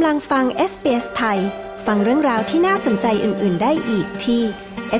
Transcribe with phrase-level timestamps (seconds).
[0.00, 1.38] กำลังฟัง SBS ไทย
[1.86, 4.42] ฟังเรื่องราวที่น่าสนใจอื่น ๆ ได้อีกที่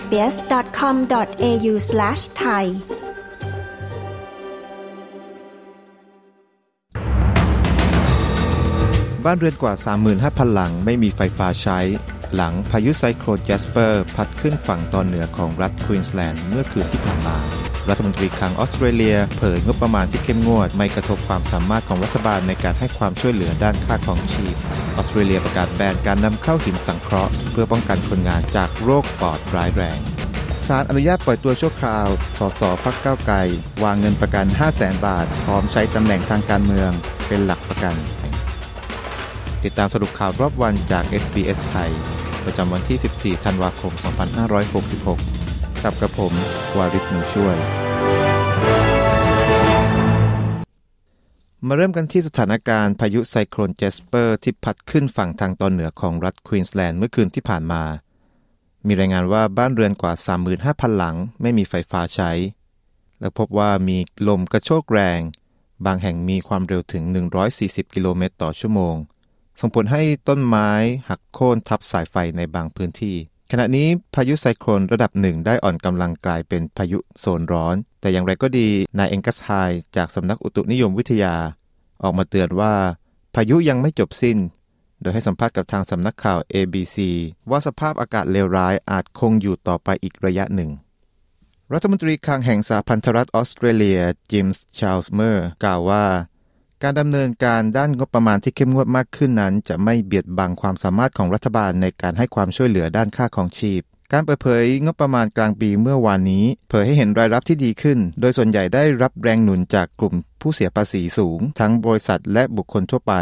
[0.00, 1.74] sbs.com.au/
[2.38, 2.66] ไทย
[9.24, 9.74] บ้านเรือนกว่า
[10.14, 11.78] 35,000 หลังไม่มีไฟฟ้าใช้
[12.34, 17.36] หลังพายุไซโคลนแจสเปอร์ พัดขึ้นฝั่งตอนเหนือของรัฐควีนสแลนด์เมื่อคืนที่ผ่านมา
[17.88, 24.56] รัฐมนตรีคลังออสเตรเลีย เผยงบประมาณที่เข้มงวด ไม่กระทบความสามารถของรัฐบาลในการให้ความช่วยเหลือด้านค่าครองชีพ
[24.96, 29.98] ออสเตรเลียประกาศแบนการนำเข้าหินสังเคราะห์ เพื่อป้องกันคนงานจากโรคปอดร้ายแรง
[30.66, 33.36] ศาลอนุญาตปล่อยตัวชั่วคราว สสพักเก้าไกล
[33.82, 36.90] วางเงินประกัน 5 0 0แสนบาท พร้อมใช้ตำแหน่งทางการเมือง
[37.28, 37.94] เป็นหลักประกัน
[39.64, 41.90] ติดตามสรุปข่าวรอบวันจาก SBS ไทย
[42.44, 42.98] ประจำวันที่
[43.36, 45.35] 14 ธันวาคม 2566
[45.86, 46.34] กับกระผม
[46.78, 47.56] วาริศหนูช่วย
[51.66, 57.82] มาเริ่มกันที่สถานการณ์พายุไซโคลนแจสเปอร์ที่พัดขึ้นฝั่งทางตอนเหนือของรัฐควีนสแลนด์เมื่อคืนที่ผ่านมา
[58.86, 60.12] มีรายงานว่าบ้านเรือนกว่า
[60.56, 62.30] 35,000 หลัง ไม่มีไฟฟ้าใช้
[63.20, 63.98] และพบว่ามี
[64.28, 65.20] ลมกระโชกแรง
[65.86, 67.04] บางแห่งมีความเร็วถึง
[67.48, 68.96] 140 กิโลเมตรต่อชั่วโมง
[69.60, 70.70] ส่งผลให้ต้นไม้
[71.08, 73.16] หักโค่นทับสายไฟในบางพื้นที่
[73.50, 79.50] ขณะนี้พายุไซโคลนระดับหนึ่งได้อ่อนกำลังกลายเป็นพายุโซนร้อน แต่อย่างไรก็ดีนายเองกัสไฮ
[79.96, 81.34] จากสำนักอุตุนิยมวิทยา
[82.02, 82.74] ออกมาเตือนว่า
[83.34, 84.38] พายุยังไม่จบสิ้น
[85.00, 86.96] โดยให้สัมภาษณ์กับทางสำนักข่าว ABC
[87.50, 90.70] ว่าสภาพอากาศเลวร้ายอาจคงอยู่ต่อไปอีกระยะหนึ่ง
[91.72, 94.00] รัฐมนตรีคลังแห่งสหพันธรัฐออสเตรเลีย
[94.30, 96.04] จิมส์ชาลส์เมอร์กล่าวว่า
[96.82, 103.82] การดำเนินการด้านงบประมาณที่เข้มงวดมากขึ้นนั้น จะไม่เบียดบังความสามารถของรัฐบาลในการให้ความช่วยเหลือด้านค่าของชีพ
[104.12, 113.14] การเปิดเผยงบประมาณกลางปีเมื่อวานนี้ เผยให้เห็นรายรับที่ดีขึ้น โดยส่วนใหญ่ได้รับแรงหนุนจากกลุ่มผู้เสียภาษีสูง ทั้งบริษัทและบุคคลทั่วไป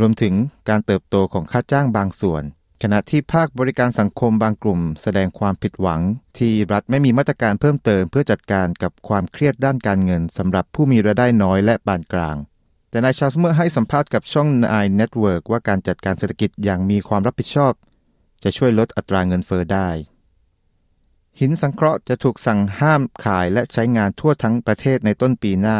[0.00, 0.34] รวมถึง
[0.68, 2.42] การเติบโตของค่าจ้างบางส่วน
[2.82, 6.00] ขณะที่ภาคบริการสังคมบางกลุ่ม แสดงความผิดหวัง
[6.38, 12.36] ที่รัฐไม่มีมาตรการเพิ่มเติมเพื่อจัดการกับความเครียดด้านการเงินสำหรับผู้มีรายได้น้อยและปานกลาง
[12.96, 17.72] แต่นายชาร์ลส์เมอร์ให้สัมภาษณ์กับช่อง Nine Network ว่าการจัดการเศรษฐกิจอย่างมีความรับผิดชอบ
[18.42, 19.88] จะช่วยลดอัตราเงินเฟอ้อได้
[21.40, 25.78] หินสังเคราะห์จะถูกสั่งห้ามขายและใช้งานทั่วทั้งประเทศในต้นปีหน้า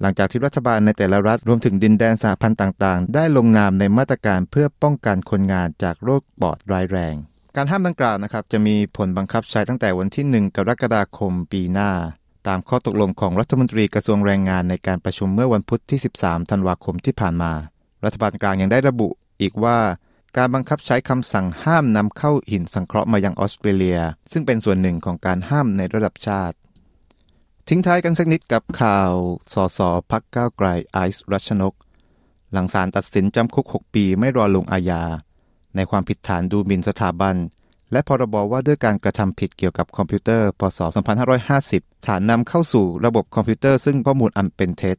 [0.00, 7.14] หลังจากที่รัฐบาลในแต่ละรัฐรวมถึงดินแดนสหพันธ์ต่างๆ ได้ลงนามในมาตรการเพื่อป้องกันคนงานจากโรคปอดร้ายแรง
[7.56, 11.90] การห้ามดังกล่าวนะครับจะมีผลบังคับใช้ตั้งแต่วันที่ 1 กรกฎาคมปีหน้า
[12.46, 17.52] ตามข้อตกลงของรัฐมนตรีกระทรวงแรงงานในการประชุมเมื่อวันพุธที่ 13 ธันวาคมที่ผ่านมา
[18.04, 19.08] รัฐบาลกลางยังได้ระบุ
[19.40, 19.78] อีกว่า
[20.36, 24.00] การบังคับใช้คำสั่งห้ามนำเข้าหินสังเคราะห์มายังออสเตรเลีย
[24.32, 26.56] ซึ่งเป็นส่วนหนึ่งของการห้ามในระดับชาติ
[27.68, 29.12] ทิ้งท้ายกันสักนิดกับข่าว
[29.54, 31.74] สสพักก้าวไกลไอซ์รัชนก
[32.52, 35.02] หลังศาลตัดสินจำคุก 6 ปีไม่รอลงอาญา
[35.76, 37.36] ในความผิดฐานดูหมิ่นสถาบัน
[37.92, 40.80] และพรบว่าด้วยการกระทำผิดเกี่ยวกับคอมพิวเตอร์ พศ
[41.42, 44.96] 2550 ฐานนำเข้าสู่ระบบคอมพิวเตอร์ซึ่งข้อมูลอันเป็นเท็จ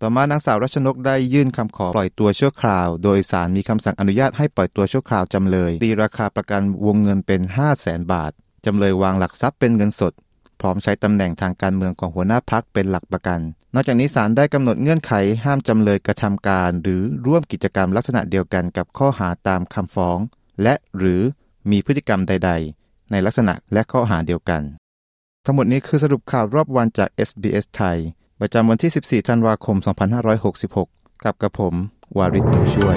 [0.00, 8.32] ต่อมานางสาวรัชนกได้ยื่นคำขอปล่อยตัวชั่วคราว โดยศาลมีคำสั่งอนุญาตให้ปล่อยตัวชั่วคราวจำเลย ตีราคาประกันวงเงินเป็น 5 0 0แสนบาท
[8.66, 10.12] จำเลยวางหลักทรัพย์เป็นเงินสด
[10.60, 13.40] พร้อมใช้ตำแหน่งทางการเมืองของหัวหน้าพักเป็นหลักประกัน
[13.74, 15.12] นอกจากนี้ศาลได้กำหนดเงื่อนไข
[15.44, 20.18] ห้ามจำเลยกระทำการ หรือร่วมกิจกรรมลักษณะเดียวกันกับข้อหาตามคำฟ้อง
[20.62, 21.22] และหรือ
[21.70, 22.50] มีพฤติกรรมใด
[22.80, 24.62] ๆ ในลักษณะและข้อหาเดียวกัน
[25.44, 27.98] ทั้งหมดนี้คือสรุปข่าวรอบวันจาก SBS ไทย
[28.40, 29.76] ประจำวันที่ 14 ธันวาคม
[30.50, 31.74] 2566 กับกระผม
[32.18, 32.44] วาริศ
[32.74, 32.96] ช่วย